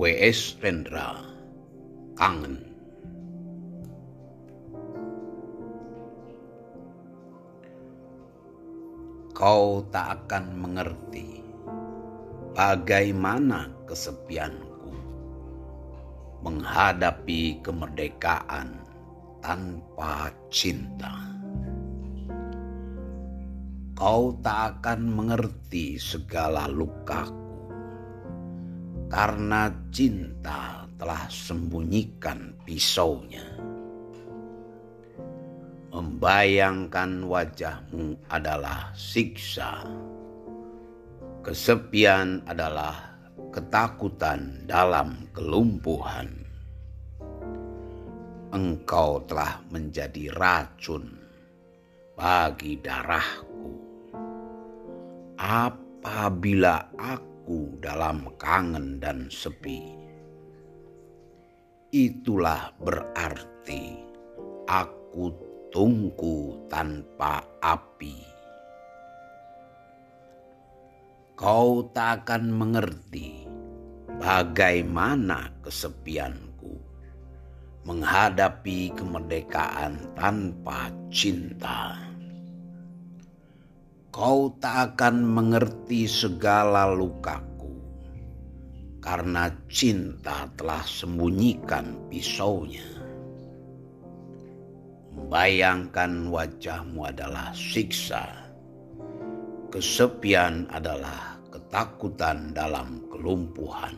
W.S. 0.00 0.56
Rendra 0.64 1.12
Kangen 2.16 2.56
Kau 9.36 9.84
tak 9.92 10.24
akan 10.24 10.56
mengerti 10.56 11.44
bagaimana 12.56 13.68
kesepianku 13.84 14.88
menghadapi 16.48 17.60
kemerdekaan 17.60 18.80
tanpa 19.44 20.32
cinta. 20.48 21.12
Kau 24.00 24.32
tak 24.40 24.80
akan 24.80 25.12
mengerti 25.12 26.00
segala 26.00 26.72
lukaku 26.72 27.49
karena 29.10 29.66
cinta 29.90 30.86
telah 30.94 31.26
sembunyikan 31.26 32.54
pisaunya. 32.62 33.42
Membayangkan 35.90 37.26
wajahmu 37.26 38.14
adalah 38.30 38.94
siksa. 38.94 39.82
Kesepian 41.42 42.46
adalah 42.46 43.18
ketakutan 43.50 44.62
dalam 44.70 45.26
kelumpuhan. 45.34 46.30
Engkau 48.54 49.26
telah 49.26 49.58
menjadi 49.74 50.30
racun 50.38 51.10
bagi 52.14 52.78
darahku. 52.78 53.74
Apabila 55.34 56.94
aku 56.94 57.29
aku 57.50 57.82
dalam 57.82 58.30
kangen 58.38 59.02
dan 59.02 59.26
sepi. 59.26 59.82
Itulah 61.90 62.70
berarti 62.78 63.98
aku 64.70 65.34
tunggu 65.74 66.54
tanpa 66.70 67.42
api. 67.58 68.22
Kau 71.34 71.90
tak 71.90 72.22
akan 72.22 72.54
mengerti 72.54 73.42
bagaimana 74.22 75.50
kesepianku 75.66 76.78
menghadapi 77.82 78.94
kemerdekaan 78.94 79.98
tanpa 80.14 80.94
cinta 81.10 82.09
kau 84.10 84.50
tak 84.58 84.98
akan 84.98 85.22
mengerti 85.22 86.10
segala 86.10 86.90
lukaku, 86.90 87.70
karena 88.98 89.54
cinta 89.70 90.50
telah 90.58 90.82
sembunyikan 90.82 91.94
pisaunya. 92.10 92.82
Bayangkan 95.30 96.26
wajahmu 96.26 97.06
adalah 97.06 97.54
siksa, 97.54 98.26
kesepian 99.70 100.66
adalah 100.74 101.38
ketakutan 101.54 102.50
dalam 102.50 103.06
kelumpuhan. 103.14 103.94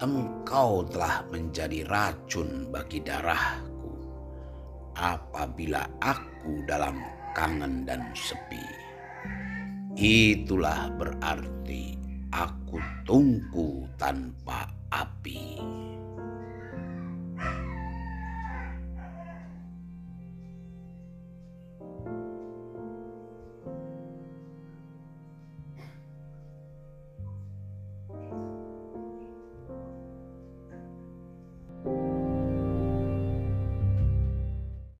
Engkau 0.00 0.88
telah 0.88 1.20
menjadi 1.28 1.84
racun 1.84 2.66
bagi 2.72 2.98
darahku 3.04 3.92
apabila 4.98 5.84
aku 6.00 6.64
dalam 6.66 6.98
kangen 7.32 7.88
dan 7.88 8.12
sepi. 8.12 8.64
Itulah 9.96 10.92
berarti 10.96 11.96
aku 12.32 12.80
tunggu 13.04 13.88
tanpa 14.00 14.68
api. 14.92 15.61